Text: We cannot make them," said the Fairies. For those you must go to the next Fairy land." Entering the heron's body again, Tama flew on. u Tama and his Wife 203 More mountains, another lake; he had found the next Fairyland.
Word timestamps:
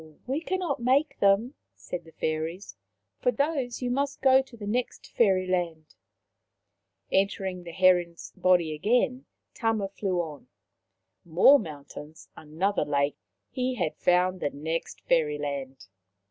We 0.25 0.41
cannot 0.41 0.79
make 0.79 1.19
them," 1.19 1.53
said 1.75 2.05
the 2.05 2.11
Fairies. 2.11 2.75
For 3.19 3.31
those 3.31 3.83
you 3.83 3.91
must 3.91 4.19
go 4.23 4.41
to 4.41 4.57
the 4.57 4.65
next 4.65 5.05
Fairy 5.11 5.45
land." 5.45 5.93
Entering 7.11 7.61
the 7.61 7.71
heron's 7.71 8.31
body 8.35 8.73
again, 8.73 9.27
Tama 9.53 9.89
flew 9.89 10.19
on. 10.19 10.47
u 10.47 10.47
Tama 10.47 10.49
and 10.55 10.65
his 10.65 11.35
Wife 11.35 11.35
203 11.35 11.35
More 11.35 11.59
mountains, 11.59 12.29
another 12.35 12.83
lake; 12.83 13.17
he 13.51 13.75
had 13.75 13.95
found 13.95 14.39
the 14.39 14.49
next 14.49 15.01
Fairyland. 15.01 15.85